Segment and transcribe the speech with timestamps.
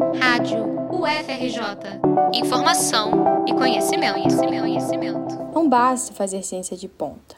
[0.00, 2.00] Rádio UFRJ.
[2.32, 5.38] Informação e conhecimento, conhecimento, conhecimento.
[5.54, 7.36] Não basta fazer ciência de ponta.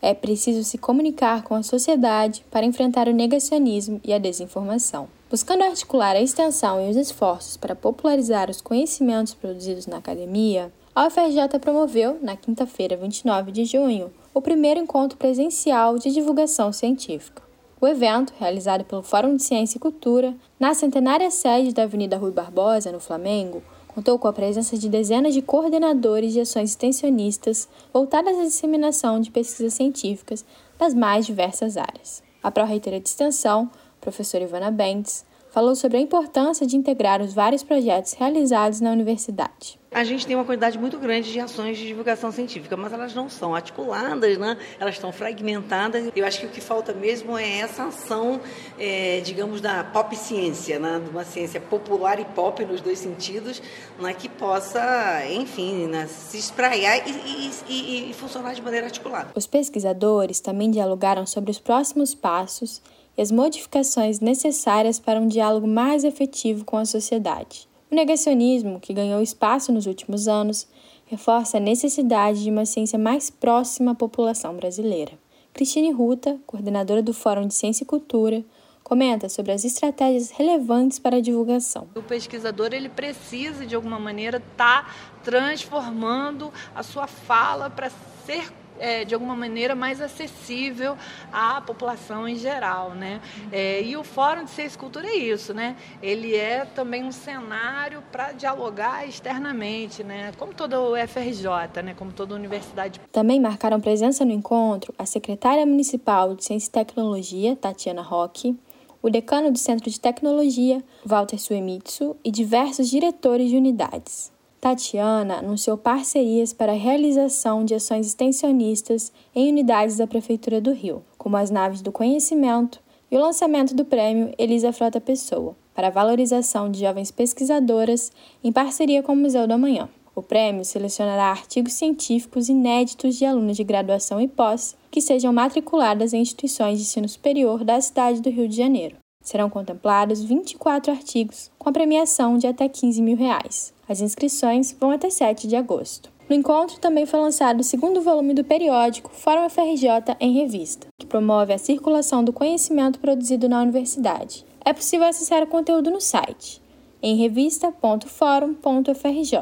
[0.00, 5.08] É preciso se comunicar com a sociedade para enfrentar o negacionismo e a desinformação.
[5.30, 11.06] Buscando articular a extensão e os esforços para popularizar os conhecimentos produzidos na academia, a
[11.06, 17.41] UFRJ promoveu, na quinta-feira, 29 de junho, o primeiro encontro presencial de divulgação científica.
[17.82, 22.30] O evento, realizado pelo Fórum de Ciência e Cultura, na centenária sede da Avenida Rui
[22.30, 28.38] Barbosa, no Flamengo, contou com a presença de dezenas de coordenadores de ações extensionistas voltadas
[28.38, 30.44] à disseminação de pesquisas científicas
[30.78, 32.22] das mais diversas áreas.
[32.40, 33.68] A pró-reitora de extensão,
[34.00, 39.78] professora Ivana Bentes, falou sobre a importância de integrar os vários projetos realizados na universidade.
[39.90, 43.28] A gente tem uma quantidade muito grande de ações de divulgação científica, mas elas não
[43.28, 44.56] são articuladas, né?
[44.80, 46.10] elas estão fragmentadas.
[46.16, 48.40] Eu acho que o que falta mesmo é essa ação,
[48.78, 50.98] é, digamos, da pop ciência, né?
[51.04, 53.62] de uma ciência popular e pop nos dois sentidos,
[54.00, 54.14] né?
[54.14, 56.06] que possa, enfim, né?
[56.06, 59.32] se espraiar e, e, e, e funcionar de maneira articulada.
[59.34, 62.80] Os pesquisadores também dialogaram sobre os próximos passos
[63.22, 67.68] as modificações necessárias para um diálogo mais efetivo com a sociedade.
[67.90, 70.66] O negacionismo, que ganhou espaço nos últimos anos,
[71.06, 75.12] reforça a necessidade de uma ciência mais próxima à população brasileira.
[75.52, 78.44] Cristine Ruta, coordenadora do Fórum de Ciência e Cultura,
[78.82, 81.88] comenta sobre as estratégias relevantes para a divulgação.
[81.94, 87.90] O pesquisador ele precisa de alguma maneira estar tá transformando a sua fala para
[88.26, 90.96] ser é, de alguma maneira mais acessível
[91.32, 93.20] à população em geral, né?
[93.50, 95.76] É, e o Fórum de Ciência e Cultura é isso, né?
[96.02, 100.32] Ele é também um cenário para dialogar externamente, né?
[100.38, 101.94] Como toda o FRJ, né?
[101.96, 103.00] Como toda universidade.
[103.10, 108.56] Também marcaram presença no encontro a secretária municipal de Ciência e Tecnologia, Tatiana Roque,
[109.02, 114.32] o decano do Centro de Tecnologia, Walter Suemitsu, e diversos diretores de unidades.
[114.62, 121.02] Tatiana anunciou parcerias para a realização de ações extensionistas em unidades da Prefeitura do Rio,
[121.18, 122.78] como as naves do conhecimento
[123.10, 128.12] e o lançamento do prêmio Elisa Frota Pessoa, para a valorização de jovens pesquisadoras
[128.44, 129.88] em parceria com o Museu do Amanhã.
[130.14, 136.12] O prêmio selecionará artigos científicos inéditos de alunos de graduação e pós que sejam matriculadas
[136.12, 138.94] em instituições de ensino superior da cidade do Rio de Janeiro.
[139.24, 143.72] Serão contemplados 24 artigos, com a premiação de até 15 mil reais.
[143.92, 146.10] As inscrições vão até 7 de agosto.
[146.26, 151.04] No encontro também foi lançado o segundo volume do periódico Fórum FRJ em Revista, que
[151.04, 154.46] promove a circulação do conhecimento produzido na universidade.
[154.64, 156.62] É possível acessar o conteúdo no site
[157.02, 159.38] em revista.forum.frj.